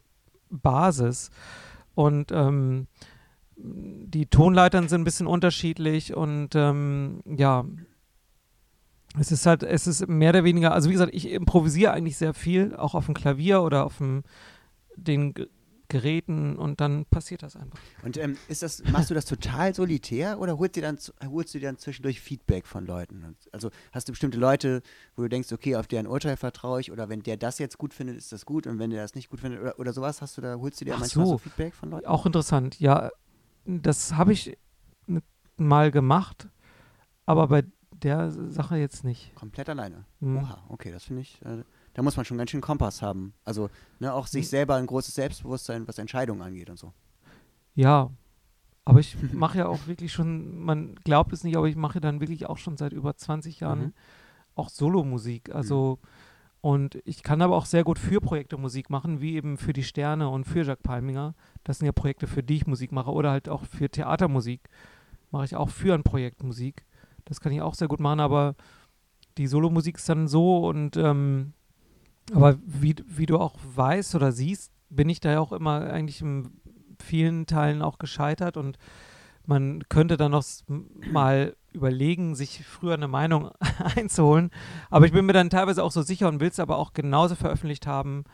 [0.50, 1.32] Basis.
[1.96, 2.88] Und ähm,
[3.56, 7.66] die Tonleitern sind ein bisschen unterschiedlich und ähm, ja,
[9.20, 12.34] es ist halt, es ist mehr oder weniger, also wie gesagt, ich improvisiere eigentlich sehr
[12.34, 14.24] viel, auch auf dem Klavier oder auf dem,
[14.96, 15.34] den
[15.90, 17.80] Geräten und dann passiert das einfach.
[18.04, 21.60] Und ähm, ist das, machst du das total solitär oder holst du, dann, holst du
[21.60, 23.36] dir dann zwischendurch Feedback von Leuten?
[23.52, 24.82] Also hast du bestimmte Leute,
[25.16, 27.94] wo du denkst, okay, auf deren Urteil vertraue ich oder wenn der das jetzt gut
[27.94, 30.38] findet, ist das gut und wenn der das nicht gut findet oder, oder sowas, hast
[30.38, 31.32] du da, holst du dir Ach manchmal so.
[31.34, 32.06] so Feedback von Leuten?
[32.06, 33.10] Auch interessant, ja.
[33.66, 34.58] Das habe ich
[35.58, 36.48] mal gemacht,
[37.26, 39.34] aber bei der Sache jetzt nicht.
[39.36, 40.06] Komplett alleine.
[40.20, 40.38] Mhm.
[40.38, 41.42] Oha, okay, das finde ich.
[41.44, 43.34] Äh, da muss man schon ganz schön Kompass haben.
[43.46, 44.50] Also ne, auch sich hm.
[44.50, 46.94] selber ein großes Selbstbewusstsein, was Entscheidungen angeht und so.
[47.76, 48.12] Ja,
[48.86, 52.22] aber ich mache ja auch wirklich schon, man glaubt es nicht, aber ich mache dann
[52.22, 53.94] wirklich auch schon seit über 20 Jahren mhm.
[54.56, 55.54] auch Solomusik.
[55.54, 56.08] Also mhm.
[56.62, 59.84] und ich kann aber auch sehr gut für Projekte Musik machen, wie eben für die
[59.84, 61.36] Sterne und für Jacques Palminger.
[61.64, 64.70] Das sind ja Projekte, für die ich Musik mache oder halt auch für Theatermusik
[65.32, 66.86] mache ich auch für ein Projekt Musik.
[67.26, 68.56] Das kann ich auch sehr gut machen, aber
[69.38, 71.54] die Solomusik ist dann so und ähm,
[72.34, 76.22] aber wie, wie du auch weißt oder siehst, bin ich da ja auch immer eigentlich
[76.22, 76.50] in
[77.02, 78.78] vielen Teilen auch gescheitert und
[79.46, 80.46] man könnte dann noch
[81.12, 83.50] mal überlegen, sich früher eine Meinung
[83.96, 84.52] einzuholen.
[84.90, 87.36] Aber ich bin mir dann teilweise auch so sicher und will es aber auch genauso
[87.36, 88.26] veröffentlicht haben,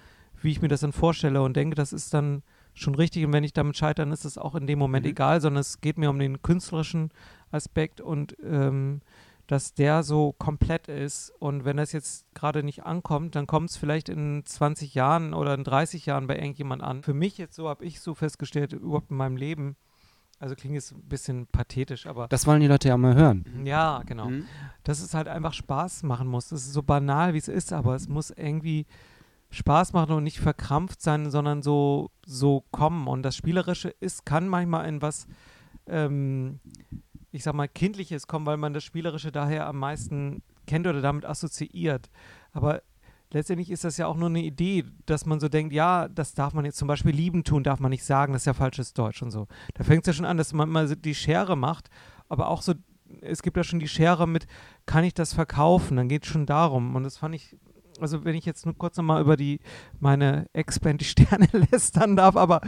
[0.42, 3.26] wie ich mir das dann vorstelle und denke, das ist dann schon richtig.
[3.26, 5.12] Und wenn ich damit scheitere, ist es auch in dem Moment mhm.
[5.12, 7.12] egal, sondern es geht mir um den künstlerischen
[7.52, 9.02] Aspekt und ähm,
[9.48, 11.32] dass der so komplett ist.
[11.40, 15.54] Und wenn das jetzt gerade nicht ankommt, dann kommt es vielleicht in 20 Jahren oder
[15.54, 17.04] in 30 Jahren bei irgendjemand an.
[17.04, 19.76] Für mich jetzt so, habe ich so festgestellt, überhaupt in meinem Leben,
[20.40, 22.28] also klingt jetzt ein bisschen pathetisch, aber.
[22.28, 23.46] Das wollen die Leute ja mal hören.
[23.64, 24.30] Ja, genau.
[24.30, 24.46] Mhm.
[24.84, 26.50] Dass es halt einfach Spaß machen muss.
[26.50, 28.86] Das ist so banal, wie es ist, aber es muss irgendwie
[29.52, 33.08] Spaß machen und nicht verkrampft sein, sondern so, so kommen.
[33.08, 35.28] Und das Spielerische ist, kann manchmal in was
[35.88, 36.60] ähm,
[37.36, 41.26] ich sag mal, Kindliches kommen, weil man das Spielerische daher am meisten kennt oder damit
[41.26, 42.10] assoziiert.
[42.54, 42.82] Aber
[43.32, 46.54] letztendlich ist das ja auch nur eine Idee, dass man so denkt, ja, das darf
[46.54, 49.22] man jetzt zum Beispiel lieben tun, darf man nicht sagen, das ist ja falsches Deutsch
[49.22, 49.48] und so.
[49.74, 51.90] Da fängt es ja schon an, dass man mal die Schere macht,
[52.30, 52.74] aber auch so,
[53.22, 54.48] es gibt ja schon die Schere mit,
[54.86, 55.98] kann ich das verkaufen?
[55.98, 56.96] Dann geht es schon darum.
[56.96, 57.56] Und das fand ich
[58.00, 59.60] also wenn ich jetzt nur kurz nochmal über die
[60.00, 62.62] meine Ex-Band die Sterne lästern darf, aber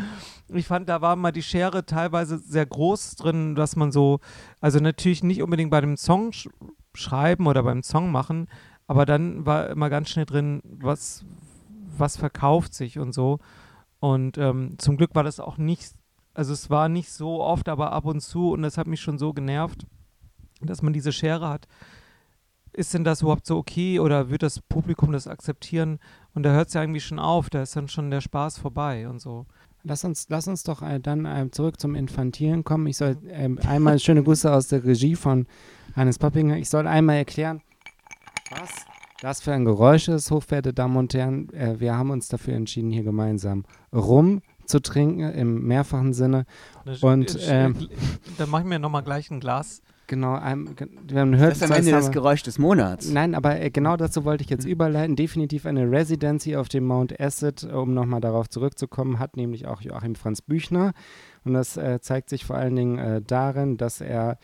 [0.54, 4.20] ich fand, da war mal die Schere teilweise sehr groß drin, dass man so,
[4.62, 6.50] also natürlich nicht unbedingt bei dem Song sch
[6.94, 8.48] schreiben oder beim Song machen,
[8.88, 11.24] aber dann war immer ganz schnell drin, was,
[11.96, 13.40] was verkauft sich und so.
[14.00, 15.94] Und ähm, zum Glück war das auch nicht
[16.34, 19.18] Also es war nicht so oft, aber ab und zu und das hat mich schon
[19.18, 19.86] so genervt,
[20.62, 21.68] dass man diese Schere hat.
[22.78, 25.98] Ist denn das überhaupt so okay oder wird das Publikum das akzeptieren?
[26.36, 29.10] Und da hört es ja irgendwie schon auf, da ist dann schon der Spaß vorbei
[29.10, 29.48] und so.
[29.82, 32.86] Lass uns, lass uns doch äh, dann äh, zurück zum Infantilen kommen.
[32.86, 35.48] Ich soll äh, einmal schöne Grüße aus der Regie von
[35.96, 36.58] Hannes Poppinger.
[36.58, 37.63] Ich soll einmal erklären,
[38.52, 38.70] was
[39.22, 41.52] das für ein Geräusch ist, hochverehrte Damen und Herren.
[41.54, 46.46] Äh, wir haben uns dafür entschieden, hier gemeinsam rum zu trinken im mehrfachen Sinne.
[47.02, 47.90] Und ähm,
[48.38, 50.70] dann mache ich mir nochmal gleich ein Glas Genau, ähm,
[51.12, 53.10] man hört das ist am Ende das Geräusch des Monats.
[53.10, 54.72] Nein, aber äh, genau dazu wollte ich jetzt mhm.
[54.72, 55.15] überleiten.
[55.17, 60.15] Definitiv eine Residency auf dem Mount Acid, um nochmal darauf zurückzukommen, hat nämlich auch Joachim
[60.15, 60.93] Franz Büchner.
[61.43, 64.38] Und das äh, zeigt sich vor allen Dingen äh, darin, dass er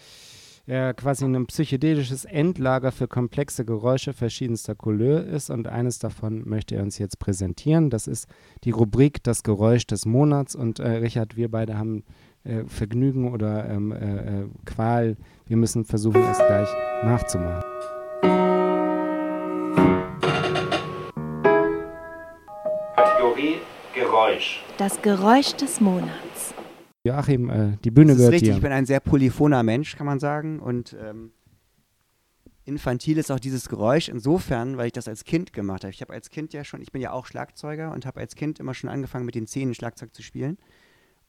[0.66, 6.76] er quasi ein psychedelisches Endlager für komplexe Geräusche verschiedenster Couleur ist und eines davon möchte
[6.76, 7.90] er uns jetzt präsentieren.
[7.90, 8.28] Das ist
[8.64, 12.04] die Rubrik Das Geräusch des Monats und äh, Richard, wir beide haben
[12.44, 15.16] äh, Vergnügen oder ähm, äh, äh, Qual.
[15.48, 16.68] Wir müssen versuchen, es gleich
[17.04, 17.64] nachzumachen.
[22.96, 23.56] Kategorie
[23.94, 24.64] Geräusch.
[24.78, 26.54] Das Geräusch des Monats.
[27.06, 28.56] Joachim, äh, die Bühne das gehört ist richtig, dir.
[28.56, 30.60] Ich bin ein sehr polyphoner Mensch, kann man sagen.
[30.60, 31.32] Und ähm,
[32.66, 35.94] infantil ist auch dieses Geräusch insofern, weil ich das als Kind gemacht habe.
[35.94, 38.60] Ich habe als Kind ja schon, ich bin ja auch Schlagzeuger und habe als Kind
[38.60, 40.58] immer schon angefangen, mit den Zähnen Schlagzeug zu spielen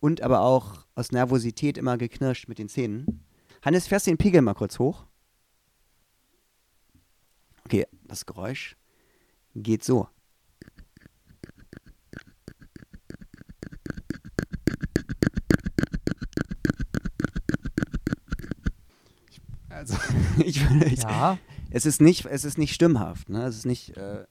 [0.05, 3.25] und aber auch aus Nervosität immer geknirscht mit den Zähnen.
[3.63, 5.07] Hannes, fährst du den Pegel mal kurz hoch?
[7.65, 8.77] Okay, das Geräusch
[9.55, 10.07] geht so.
[19.71, 19.97] Also,
[20.45, 21.39] ich, ich, ja.
[21.71, 23.47] es ist nicht, es ist nicht stimmhaft, ne?
[23.47, 24.27] Es ist nicht, äh,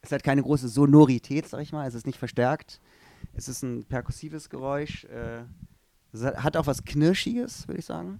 [0.00, 1.86] es hat keine große Sonorität, sag ich mal.
[1.86, 2.80] Es ist nicht verstärkt.
[3.34, 5.04] Es ist ein perkussives Geräusch.
[5.04, 5.44] Äh,
[6.12, 8.18] es hat auch was Knirschiges, würde ich sagen.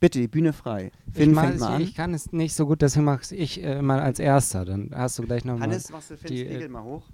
[0.00, 0.92] Bitte, die Bühne frei.
[1.12, 1.82] Finn, ich, mal, mal an.
[1.82, 4.64] ich kann es nicht so gut, deswegen mache ich äh, mal als Erster.
[4.64, 5.68] Dann hast du gleich nochmal.
[5.68, 7.06] Hannes, machst du Finns die, Nägel äh, mal hoch?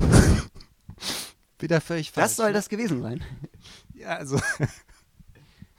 [1.60, 2.24] Wieder völlig falsch.
[2.24, 2.52] Das soll ne?
[2.54, 3.22] das gewesen sein.
[3.94, 4.38] ja, also.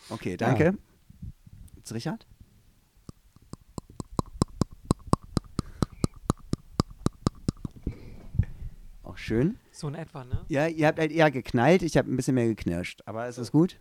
[0.10, 0.64] okay, danke.
[0.64, 0.74] Ja.
[1.76, 2.26] Jetzt Richard?
[9.28, 9.58] Auch schön.
[9.72, 10.46] So in etwa, ne?
[10.48, 13.02] Ja, ihr habt halt eher geknallt, ich habe ein bisschen mehr geknirscht.
[13.06, 13.80] Aber es ist gut.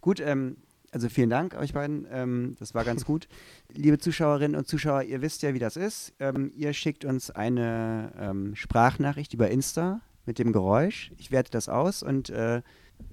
[0.00, 0.56] Gut, ähm,
[0.90, 2.06] also vielen Dank euch beiden.
[2.10, 3.28] Ähm, das war ganz gut.
[3.72, 6.14] Liebe Zuschauerinnen und Zuschauer, ihr wisst ja, wie das ist.
[6.18, 11.12] Ähm, ihr schickt uns eine ähm, Sprachnachricht über Insta mit dem Geräusch.
[11.16, 12.62] Ich werte das aus und, äh,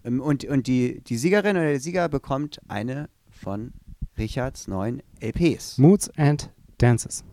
[0.04, 3.74] ähm, und, und die, die Siegerin oder der Sieger bekommt eine von
[4.18, 5.78] Richards neuen LPs.
[5.78, 7.24] Moods and Dances.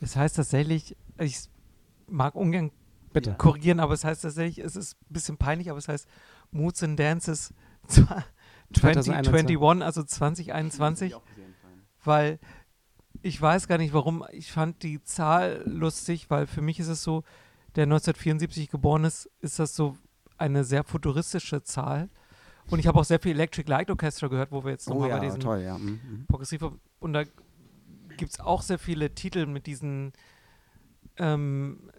[0.00, 1.48] Das heißt tatsächlich, ich
[2.10, 2.70] mag ungern
[3.12, 3.34] Bitte.
[3.38, 6.08] korrigieren, aber es heißt tatsächlich, es ist ein bisschen peinlich, aber es heißt
[6.50, 7.52] Moods and Dances
[8.72, 11.14] 2021, also 2021,
[12.04, 12.38] weil
[13.22, 17.02] ich weiß gar nicht warum, ich fand die Zahl lustig, weil für mich ist es
[17.02, 17.24] so,
[17.74, 19.96] der 1974 geboren ist, ist das so
[20.38, 22.08] eine sehr futuristische Zahl.
[22.68, 25.10] Und ich habe auch sehr viel Electric Light Orchestra gehört, wo wir jetzt nochmal oh,
[25.10, 25.76] ja, bei diesen toll, ja.
[25.76, 26.24] Mhm.
[26.28, 26.62] Progressiv
[27.00, 27.24] und da
[28.16, 30.12] gibt es auch sehr viele Titel mit diesen
[31.16, 31.90] ähm,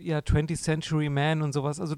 [0.00, 1.80] ja, 20th Century Man und sowas.
[1.80, 1.96] Also,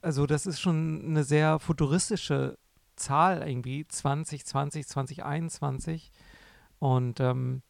[0.00, 2.58] also das ist schon eine sehr futuristische
[2.96, 6.10] Zahl irgendwie, 2020, 2021.
[6.78, 7.62] Und ähm,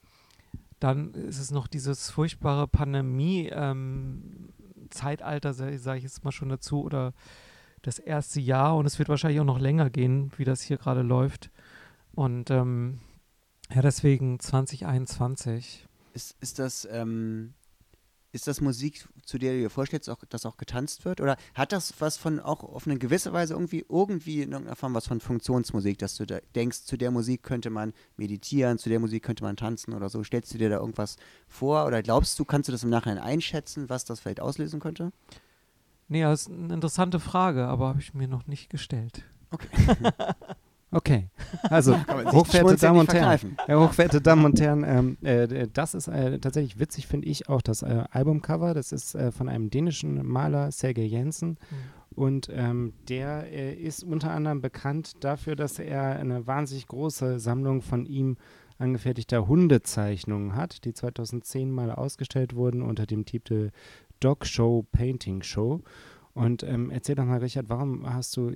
[0.80, 7.12] dann ist es noch dieses furchtbare Pandemie-Zeitalter, ähm, sage ich jetzt mal schon dazu, oder
[7.82, 8.76] das erste Jahr.
[8.76, 11.50] Und es wird wahrscheinlich auch noch länger gehen, wie das hier gerade läuft.
[12.12, 13.00] Und ähm,
[13.74, 15.86] ja, deswegen 2021.
[16.14, 17.54] Ist, ist das, ähm,
[18.32, 21.20] ist das Musik, zu der du dir vorstellst, auch, dass auch getanzt wird?
[21.20, 24.94] Oder hat das was von auch auf eine gewisse Weise irgendwie, irgendwie in irgendeiner Form
[24.94, 29.00] was von Funktionsmusik, dass du da denkst, zu der Musik könnte man meditieren, zu der
[29.00, 30.22] Musik könnte man tanzen oder so?
[30.22, 33.88] Stellst du dir da irgendwas vor oder glaubst du, kannst du das im Nachhinein einschätzen,
[33.88, 35.12] was das vielleicht auslösen könnte?
[36.08, 39.24] Nee, das ist eine interessante Frage, aber habe ich mir noch nicht gestellt.
[39.50, 39.68] Okay.
[40.90, 41.28] Okay,
[41.64, 46.38] also hochverehrte Damen und Herren, ja, hochverehrte Damen und Herren, ähm, äh, das ist äh,
[46.38, 48.72] tatsächlich witzig, finde ich auch das äh, Albumcover.
[48.72, 51.50] Das ist äh, von einem dänischen Maler, Sergei Jensen.
[51.50, 51.76] Mhm.
[52.18, 57.82] Und ähm, der äh, ist unter anderem bekannt dafür, dass er eine wahnsinnig große Sammlung
[57.82, 58.36] von ihm
[58.78, 63.70] angefertigter Hundezeichnungen hat, die 2010 mal ausgestellt wurden unter dem Titel
[64.20, 65.82] Dog Show Painting Show.
[66.38, 68.52] Und ähm, erzähl doch mal, Richard, warum hast du,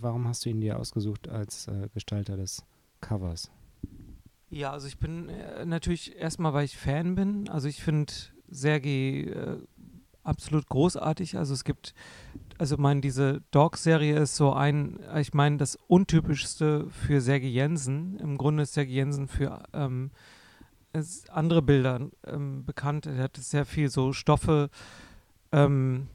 [0.00, 2.64] warum hast du ihn dir ausgesucht als äh, Gestalter des
[3.00, 3.52] Covers?
[4.48, 7.48] Ja, also ich bin äh, natürlich erstmal, weil ich Fan bin.
[7.48, 8.12] Also ich finde
[8.48, 9.58] Sergei äh,
[10.24, 11.38] absolut großartig.
[11.38, 11.94] Also es gibt,
[12.58, 18.18] also meine, diese Dog-Serie ist so ein, ich meine, das untypischste für Serge Jensen.
[18.18, 20.10] Im Grunde ist Serge Jensen für ähm,
[21.28, 23.06] andere Bilder ähm, bekannt.
[23.06, 24.68] Er hat sehr viel so Stoffe,
[25.52, 26.08] ähm,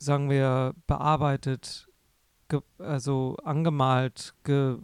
[0.00, 1.88] sagen wir, bearbeitet,
[2.78, 4.78] also angemalt, ge,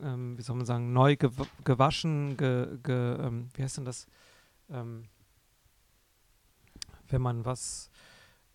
[0.00, 1.30] ähm, wie soll man sagen, neu gew
[1.64, 4.06] gewaschen, ge, ge ähm, wie heißt denn das?
[4.70, 5.08] Ähm,
[7.08, 7.90] wenn man was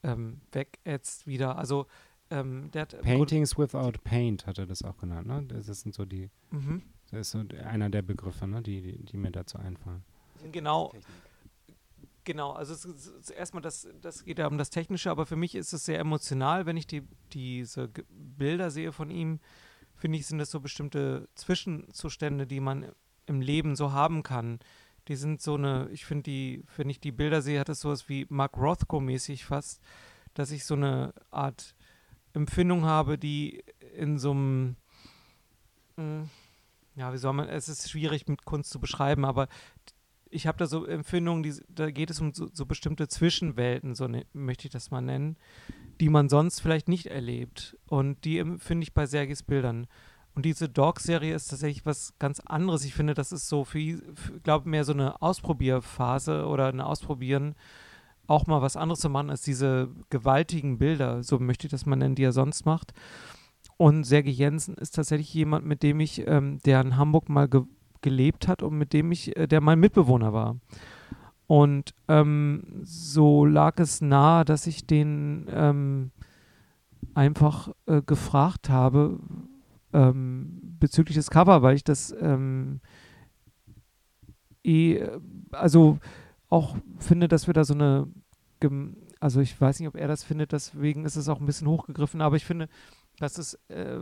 [0.04, 1.58] ähm, wegätzt wieder.
[1.58, 1.86] Also
[2.32, 5.44] ähm, der hat Paintings without paint hat er das auch genannt, ne?
[5.44, 6.84] Das sind so die, mhm.
[7.12, 8.62] das ist so einer der Begriffe, ne?
[8.62, 10.04] die, die, die mir dazu einfallen.
[10.52, 10.94] Genau.
[12.30, 15.56] Genau, also es ist erstmal das, das geht ja um das Technische, aber für mich
[15.56, 17.02] ist es sehr emotional, wenn ich die,
[17.34, 19.40] diese Bilder sehe von ihm,
[19.96, 22.92] finde ich, sind das so bestimmte Zwischenzustände, die man
[23.26, 24.60] im Leben so haben kann.
[25.08, 28.10] Die sind so eine, ich finde die, wenn ich die Bilder sehe, hat es sowas
[28.10, 29.82] wie Mark Rothko-mäßig fast,
[30.36, 31.74] dass ich so eine Art
[32.34, 33.64] Empfindung habe, die
[33.98, 34.76] in so einem,
[35.96, 36.30] hm,
[36.96, 39.48] ja, wie soll man, es ist schwierig mit Kunst zu beschreiben, aber
[40.30, 44.08] ich habe da so Empfindungen, die, da geht es um so, so bestimmte Zwischenwelten, so
[44.08, 45.38] ne, möchte ich das mal nennen,
[46.00, 47.78] die man sonst vielleicht nicht erlebt.
[47.88, 49.88] Und die finde ich bei Sergis Bildern.
[50.36, 52.86] Und diese Dog-Serie ist tatsächlich was ganz anderes.
[52.86, 53.98] Ich finde, das ist so ich
[54.44, 57.56] glaube, mehr so eine Ausprobierphase oder ein Ausprobieren,
[58.28, 61.96] auch mal was anderes zu machen als diese gewaltigen Bilder, so möchte ich das mal
[61.96, 62.94] nennen, die er sonst macht.
[63.78, 67.64] Und Sergei Jensen ist tatsächlich jemand, mit dem ich, ähm, der in Hamburg mal ge
[68.02, 70.58] gelebt hat und mit dem ich, äh, der mein Mitbewohner war.
[71.48, 76.12] Und ähm, so lag es nahe, dass ich den ähm,
[77.16, 79.20] einfach äh, gefragt habe
[79.94, 82.82] ähm, bezüglich des Cover, weil ich das ähm,
[84.64, 85.08] eh,
[85.52, 85.98] also
[86.50, 88.08] auch finde, dass wir da so eine,
[89.20, 92.22] also ich weiß nicht, ob er das findet, deswegen ist es auch ein bisschen hochgegriffen,
[92.22, 92.68] aber ich finde,
[93.20, 93.98] dass es äh,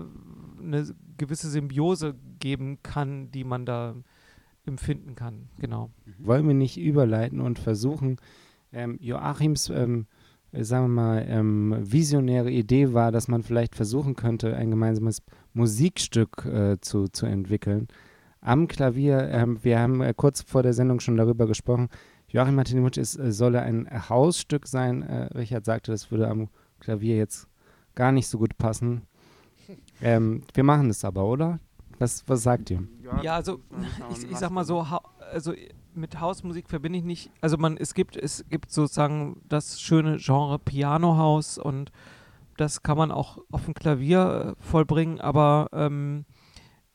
[0.60, 3.96] eine gewisse Symbiose geben kann, die man da
[4.66, 5.50] empfinden kann.
[5.60, 5.92] Genau.
[6.06, 6.26] Mhm.
[6.26, 8.18] Wollen wir nicht überleiten und versuchen,
[8.72, 10.08] ähm, Joachims, ähm,
[10.52, 15.22] sagen wir mal, ähm, visionäre Idee war, dass man vielleicht versuchen könnte, ein gemeinsames
[15.54, 17.88] Musikstück äh, zu, zu entwickeln.
[18.42, 21.90] Am Klavier, ähm, wir haben äh, kurz vor der Sendung schon darüber gesprochen,
[22.30, 25.02] Joachim Martinimutsch ist, äh, solle ein Hausstück sein.
[25.02, 26.50] Äh, Richard sagte, das würde am
[26.80, 27.48] Klavier jetzt
[27.98, 29.02] gar nicht so gut passen.
[30.02, 31.60] Ähm, wir machen es aber, oder?
[32.00, 32.88] Was, was sagt ihr?
[33.24, 33.60] Ja, also
[34.12, 34.86] ich, ich sag mal so,
[35.34, 35.54] also
[35.96, 40.60] mit Hausmusik verbinde ich nicht, also man, es gibt, es gibt sozusagen das schöne Genre
[40.60, 41.92] Pianohaus und
[42.56, 46.26] das kann man auch auf dem Klavier äh, vollbringen, aber ähm,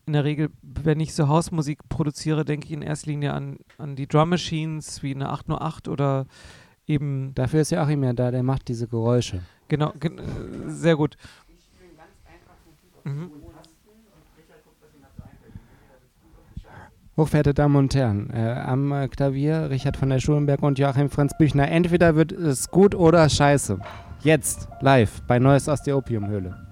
[0.07, 3.97] in der Regel, wenn ich so Hausmusik produziere, denke ich in erster Linie an, an
[3.97, 6.27] die Drum Machines wie eine 808 oder
[6.87, 7.35] eben.
[7.35, 9.43] Dafür ist ja Achim ja da, der macht diese Geräusche.
[9.73, 10.23] Genau, gen äh,
[10.69, 11.17] sehr gut.
[13.05, 13.31] Mhm.
[17.17, 21.33] Hochverehrte Damen und Herren, äh, am äh, Klavier Richard von der Schulenberg und Joachim Franz
[21.39, 21.71] Büchner.
[21.71, 23.79] Entweder wird es gut oder scheiße.
[24.21, 26.72] Jetzt, live, bei Neues aus der Opiumhöhle.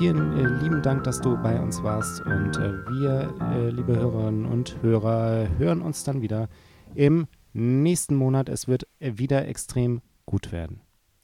[0.00, 2.22] vielen äh, lieben Dank, dass du bei uns warst.
[2.22, 6.48] Und äh, wir, äh, liebe Hörerinnen und Hörer, hören uns dann wieder
[6.94, 8.48] im nächsten Monat.
[8.48, 10.80] Es wird äh, wieder extrem gut werden.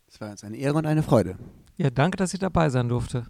[0.07, 1.37] Es war uns eine Ehre und eine Freude.
[1.79, 3.25] Ja, danke, dass ich dabei sein durfte.